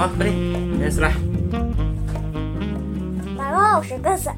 [0.00, 0.32] 好，不对，
[0.80, 1.12] 开始了。
[3.36, 4.30] 大家好，我是鸽子。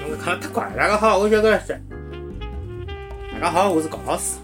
[0.00, 1.28] 侬讲得太快了，大家好，我。
[1.28, 1.60] 大家
[3.52, 4.38] 好，我是高老师。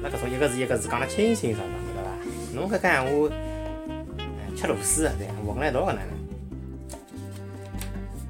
[0.00, 2.12] 那搿种一个字一个字讲得清清爽爽，晓得伐？
[2.54, 3.10] 侬搿讲闲话，
[4.16, 4.24] 哎
[4.56, 6.00] 吃螺丝啊，对，混辣一道个哪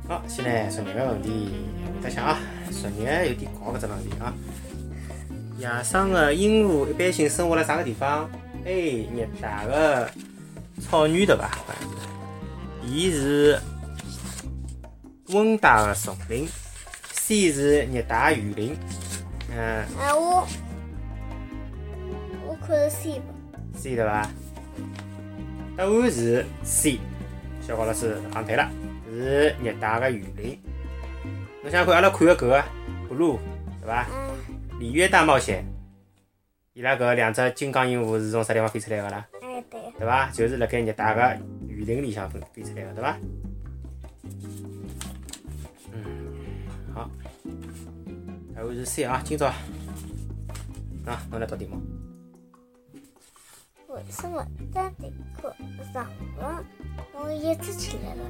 [0.09, 0.11] 能？
[0.19, 1.53] 好，先来昨日个问题
[1.85, 2.41] 回答下啊。
[2.73, 4.35] 昨日有点搞搿只问题啊。
[5.57, 8.29] 野生的鹦鹉一般性生活辣啥个地方
[8.67, 9.09] ？A.
[9.15, 10.11] 热带个
[10.81, 11.49] 草原对伐
[12.83, 13.59] ？B 是
[15.29, 16.47] 温带个丛林
[17.13, 18.77] ，C 是热带雨林。
[19.51, 20.47] 嗯哎，我
[22.47, 23.25] 我看是 C 吧。
[23.77, 24.29] ，C 对伐？
[25.77, 26.99] 答案是 C。
[27.61, 28.69] 小高老师讲对了，
[29.11, 30.59] 是热带个雨林。
[31.63, 32.65] 侬想想看，阿拉看个搿个
[33.09, 33.39] Blue
[33.81, 34.07] 对伐？
[34.13, 35.65] 嗯，里约大冒险，
[36.77, 39.27] 伊拉搿两只金刚鹦鹉是从啥地方飞出来个啦？
[39.41, 40.29] 哎对，对伐？
[40.31, 43.19] 就是辣盖热带个雨林里向飞飞出来个，对伐？
[45.91, 46.05] 嗯，
[46.93, 47.11] 好，
[48.55, 49.57] 还有是 C 啊，今朝啊，
[51.31, 51.81] 侬来读题目。
[53.89, 55.55] 为什么丹顶鹤
[55.95, 56.07] 上
[56.39, 56.63] 上
[57.15, 58.23] 用一只起来了？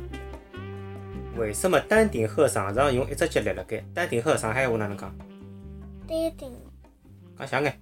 [1.36, 3.84] 为什么丹顶鹤上上用一只脚立辣盖？
[3.92, 5.12] 丹顶鹤上海话哪能讲？
[6.06, 6.52] 丹顶
[7.36, 7.76] 讲像眼。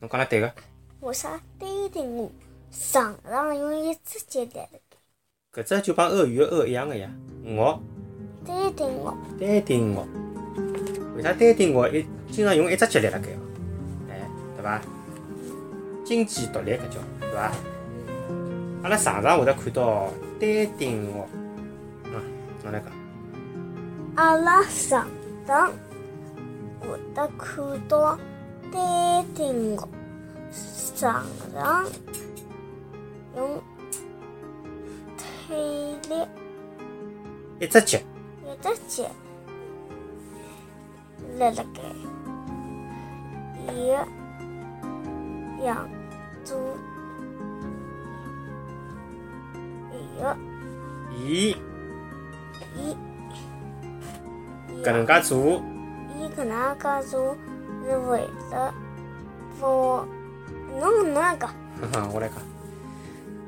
[0.00, 0.52] 侬讲了对个，
[1.00, 2.30] 为啥丹顶鹤
[2.70, 4.68] 上上用一只脚立了
[5.52, 5.62] 盖？
[5.62, 7.10] 搿只就帮鳄鱼个鳄一样个呀。
[7.46, 7.80] 鳄，
[8.44, 10.06] 丹顶鹤丹顶鳄。
[11.16, 13.40] 为啥丹顶鳄一经常用一只脚立辣盖哦？
[14.10, 14.20] 哎，
[14.54, 14.82] 对伐？
[16.04, 17.52] 经济独立搿叫，对伐？
[18.82, 21.20] 阿拉常常会得看到丹顶鳄。
[22.12, 22.22] 啊，
[22.62, 22.92] 侬来讲。
[24.16, 25.08] 阿拉上
[25.46, 25.72] 上
[26.80, 28.18] 会得看到
[28.72, 29.88] 丹顶鹤
[30.62, 31.86] 上上
[33.36, 33.62] 用
[35.16, 36.26] 腿力
[37.60, 37.98] 一只脚，
[38.44, 39.04] 一只脚
[41.34, 41.82] 立辣盖，
[43.72, 43.92] 一个
[45.64, 45.88] 仰
[46.44, 46.56] 左，
[49.92, 50.36] 一个
[51.18, 51.56] 伊
[52.76, 52.96] 一，
[54.82, 55.62] 搿能介做，
[56.18, 57.36] 伊搿能介做
[57.88, 58.74] 是为了
[59.60, 60.08] 防
[60.80, 61.54] 侬侬来讲，哈
[61.92, 62.36] 哈， 我来讲。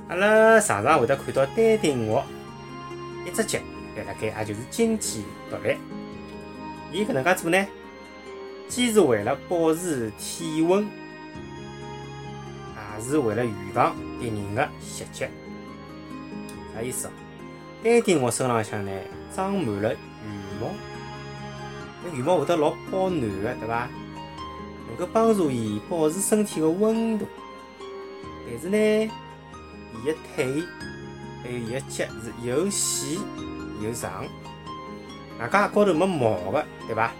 [0.09, 2.23] 阿拉常常会得看到丹顶鹤
[3.27, 3.59] 一只脚
[3.95, 5.77] 立辣盖，也就是经济独立。
[6.93, 7.67] 伊搿能介做呢，
[8.69, 10.87] 既是为了保持体温，
[12.97, 15.27] 也是为了预防敌人的袭击。
[16.75, 17.11] 啥意思？
[17.83, 18.91] 丹顶鹤身浪向呢
[19.35, 19.97] 长满了羽
[20.59, 20.69] 毛，
[22.09, 23.89] 搿羽毛会得老保暖个，对伐？
[24.89, 27.27] 能够帮助伊保持身体个温度。
[28.51, 28.77] 但是呢，
[29.95, 30.63] 伊个腿
[31.43, 33.21] 还有伊个脚是又细
[33.83, 34.25] 又长，
[35.39, 37.13] 外加高头没毛个，对伐？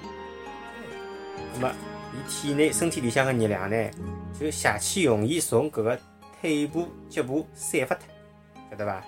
[1.55, 1.73] 那么，
[2.13, 3.91] 伊体内身体里向个热量呢，
[4.39, 5.99] 就邪气容易从搿个
[6.41, 8.05] 腿部、脚部散发脱，
[8.71, 9.03] 晓得伐？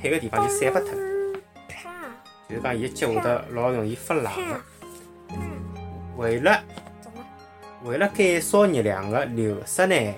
[0.00, 0.96] 腿个地方就散发脱，了
[2.48, 4.60] 就是讲伊个脚会得老容易发冷啪个。
[6.16, 6.62] 为了？
[7.84, 10.14] 为了减少热量个流失呢，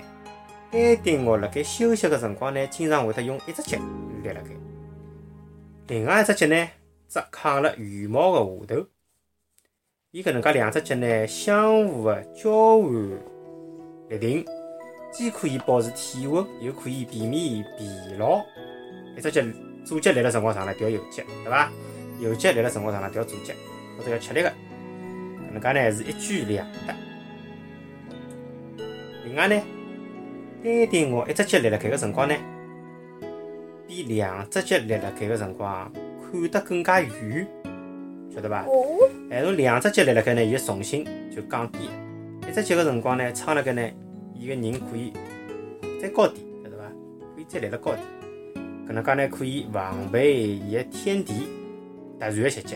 [0.71, 3.77] 丹顶鳄辣盖休息个辰光呢，经常会得用一只脚
[4.23, 4.49] 立辣盖，
[5.87, 6.67] 另外一只脚呢
[7.07, 8.87] 则扛辣羽毛个下头。
[10.09, 12.91] 伊搿能介两只脚呢相互个交换
[14.09, 14.45] 立定，
[15.11, 18.41] 既可以保持体温，又可以避免疲劳。
[19.15, 19.41] 一只脚
[19.85, 21.71] 左脚立辣辰光长了调右脚，对伐？
[22.19, 23.53] 右脚立辣辰光长了调左脚，
[23.97, 24.49] 或者要吃力个。
[24.49, 27.10] 搿能介呢是一举两得。
[29.31, 29.55] 另外呢，
[30.61, 32.35] 单顶鳄一只脚立辣盖个辰光呢，
[33.87, 35.89] 比两只脚立辣盖个辰光
[36.29, 37.47] 看得更加远，
[38.29, 38.65] 晓得伐？
[38.65, 41.89] 哦，还有两只脚立辣盖呢，伊个重心就降低。
[42.45, 43.89] 一只脚个辰光呢，撑辣盖呢，
[44.33, 45.13] 伊个人可以
[46.01, 46.83] 再高点，晓得伐？
[47.33, 48.03] 可以再立辣高点。
[48.85, 51.47] 搿能介呢，可以防备伊个天敌
[52.19, 52.75] 突然个袭击，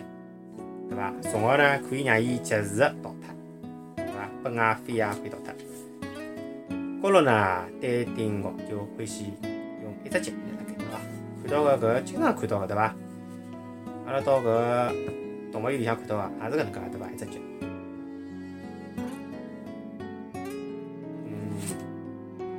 [0.87, 1.13] 对伐？
[1.21, 3.27] 从而呢，可以让伊及时个逃脱，
[3.97, 4.29] 对伐？
[4.41, 5.53] 奔啊飞啊可以逃脱。
[7.05, 7.31] 菠萝呢，
[7.79, 9.31] 丹顶鳄就欢喜
[9.83, 10.99] 用一只脚立辣盖，对伐？
[11.43, 12.95] 看到个搿经常看到个，对伐？
[14.07, 14.91] 阿拉到搿
[15.51, 17.07] 动物园里向看到个也是搿能介，对伐？
[17.11, 17.33] 一只脚。
[21.25, 21.29] 嗯，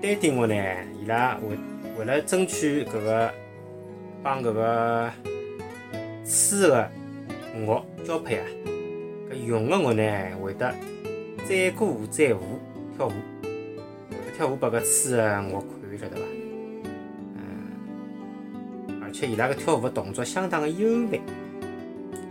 [0.01, 0.55] 丹顶鳄呢，
[1.03, 1.59] 伊拉为
[1.99, 3.35] 为了争取搿个
[4.23, 5.11] 帮搿个
[6.25, 6.89] 雌个
[7.67, 8.47] 鳄交配啊，
[9.29, 10.73] 搿雄个鳄呢会得
[11.49, 12.61] 载歌载舞
[12.97, 13.13] 跳舞，
[14.37, 16.23] 跳舞拨搿雌个鳄看，晓得伐
[19.01, 19.11] 而？
[19.11, 21.23] 且伊拉个跳舞个动作相当个优美，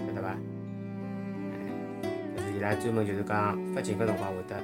[0.08, 0.38] 晓得伐？
[2.38, 4.56] 就是伊拉专门就是讲发情个辰光会得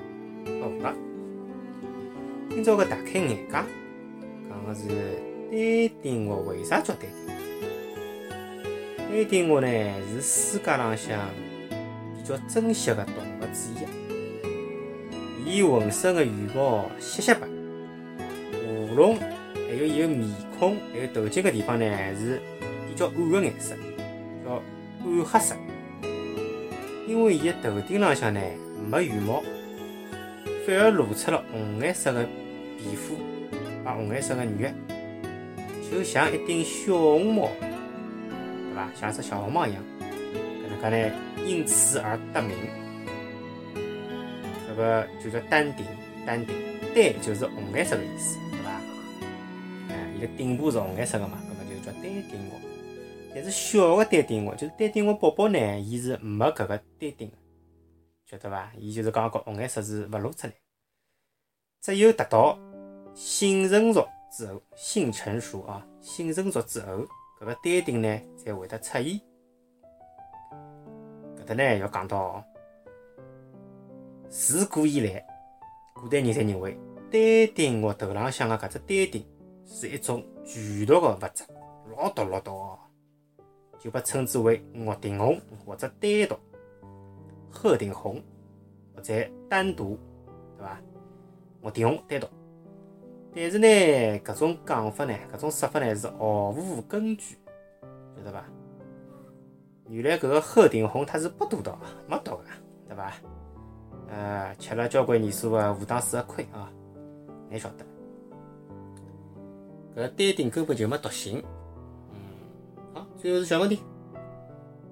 [0.46, 0.94] 跳舞个。
[2.52, 3.66] 今朝个大开眼界，讲
[4.68, 4.88] 个是
[5.50, 7.36] 丹顶鹤为啥叫丹顶？
[9.10, 9.68] 丹顶鹤呢
[10.14, 11.18] 是世界浪向
[12.16, 13.78] 比较珍惜个动物之一，
[15.52, 17.42] 伊浑身个羽毛雪雪白，
[18.64, 19.18] 喉咙
[19.54, 21.86] 还有伊个面孔还有头颈个地方呢
[22.18, 22.42] 是
[22.88, 23.76] 比较暗个颜色，
[24.46, 24.64] 叫
[25.04, 25.56] 暗黑色。
[27.06, 28.40] 因为伊个头顶浪向呢
[28.90, 29.44] 没羽毛，
[30.66, 32.24] 反而露出了红颜色个
[32.78, 33.18] 皮肤
[33.84, 34.70] 啊红颜色个肉，
[35.92, 37.50] 就像一顶小红帽。
[37.60, 38.90] 对伐？
[38.96, 39.84] 像只小红帽一样，
[40.82, 41.14] 搿能介呢，
[41.46, 42.56] 因此而得名。
[44.82, 45.86] 个就叫丹顶，
[46.26, 46.56] 丹顶，
[46.94, 48.82] 丹就是红颜色个意思，对伐？
[49.90, 52.58] 哎，伊个顶部是红颜色个嘛，搿么就叫丹顶鹤。
[53.34, 57.38] 但是小个丹顶鹤，就是丹顶鹤宝宝呢，伊是没搿个丹顶个，
[58.26, 58.72] 晓得伐？
[58.78, 60.54] 伊就是讲个红颜色是勿露出来，
[61.82, 62.58] 只有达到
[63.14, 67.06] 性成熟之后，性成熟啊，性成熟之后。
[67.40, 69.20] 搿个丹顶呢，才会得出现。
[71.40, 72.46] 搿搭呢要讲到，
[74.32, 75.22] 自古以来，
[75.94, 76.72] 古代人侪认为
[77.12, 79.26] 丹顶鹤头浪向个搿只丹顶
[79.66, 81.44] 是一种剧毒个物质，
[81.98, 82.80] 老毒老毒哦，
[83.78, 86.38] 就被称之为鹤顶红或者丹毒、
[87.52, 88.24] 鹤顶红
[88.96, 89.14] 或者
[89.50, 90.00] 丹毒，
[90.58, 90.82] 对伐？
[91.62, 92.28] 鹤顶红、丹毒。
[93.36, 93.68] 但是呢，
[94.20, 97.36] 搿种讲法呢，搿种说法呢是毫无根据，
[98.16, 98.46] 晓得伐？
[99.90, 102.46] 原来搿个鹤顶红它是不毒的，没毒的，
[102.88, 103.12] 对伐？
[104.12, 106.70] 呃，吃了交关年数个武当水个亏啊，
[107.50, 107.86] 难晓得。
[109.96, 111.42] 搿丹顶根本就没毒性。
[112.12, 112.20] 嗯，
[112.94, 113.82] 好，最后是小问题，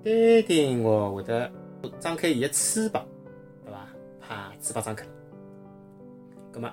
[0.03, 0.13] 丹
[0.47, 1.51] 顶鹤会得
[1.99, 3.05] 张开伊个翅膀，
[3.65, 3.87] 对伐？
[4.21, 5.11] 啪，翅膀张开了，
[6.53, 6.69] 葛末。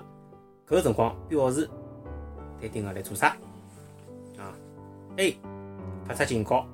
[0.65, 1.69] 搿个辰光表示
[2.61, 3.35] 丹顶鹤来做啥？
[4.37, 4.55] 啊
[5.17, 5.37] ？A.
[6.05, 6.65] 发出警告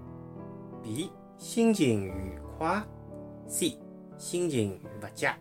[0.83, 1.09] ；B.
[1.39, 2.83] 心情愉快
[3.47, 3.75] ；C.
[4.19, 5.35] 心情勿佳，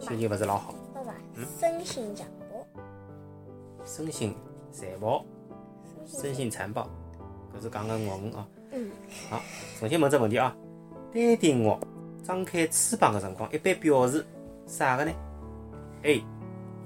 [0.00, 0.74] 心情勿是老好。
[0.94, 1.14] 爸爸，
[1.58, 2.66] 身心残暴。
[3.84, 4.34] 身心
[4.72, 5.24] 残暴，
[6.06, 6.88] 身心残暴，
[7.54, 8.48] 搿是讲个恶语啊。
[8.72, 8.90] 嗯。
[9.28, 9.40] 好，
[9.78, 10.54] 重新问只问题啊。
[11.12, 11.78] 丹顶鹤
[12.22, 14.24] 张开翅膀个辰光，一般表示
[14.66, 15.12] 啥个呢
[16.02, 16.22] ？A.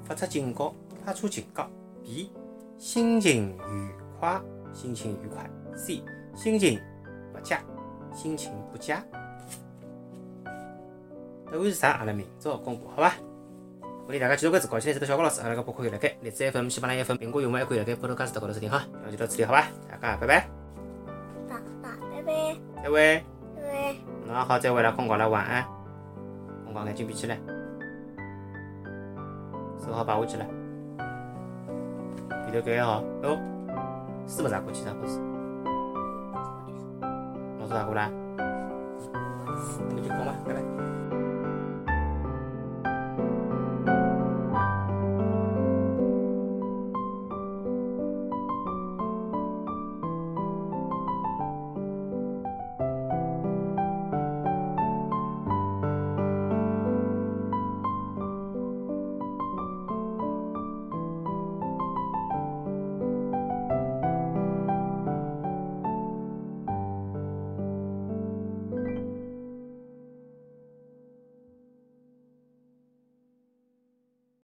[0.05, 0.75] 发出警告。
[1.05, 1.69] 发出警告。
[2.03, 2.32] B.
[2.79, 4.41] 心情愉快，
[4.73, 5.49] 心情愉快。
[5.76, 6.03] C.
[6.35, 6.81] 心情
[7.32, 7.62] 不佳，
[8.14, 9.05] 心情不佳。
[11.52, 11.90] 答案是啥？
[11.90, 13.12] 阿拉明朝公布，好吧？
[14.06, 18.82] 欢迎大家继续关注高清电视的小高老师，阿拉个播客有辣盖荔枝 FM、喜马拉雅 FM、苹果用户还可以辣盖播客高头收听哈。
[19.04, 19.66] 那就到这里，好吧？
[20.00, 20.49] 大家拜拜。
[21.50, 22.56] 爸爸，拜拜。
[22.82, 23.22] 再会。
[23.54, 23.96] 再会。
[24.26, 25.62] 那好，再会了，困觉了，晚安。
[26.64, 27.38] 困觉眼睛闭起来，
[29.85, 30.47] 手好摆下去了。
[32.50, 33.38] 头盖好，哦，
[34.26, 34.61] 是不是啊？
[34.64, 35.18] 过去啥回事？
[37.59, 38.11] 弄错啥过啦？
[39.90, 40.91] 那就讲吧，拜拜。